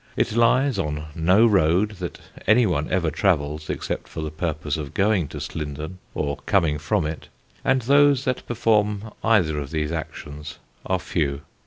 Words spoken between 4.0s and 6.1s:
for the purpose of going to Slindon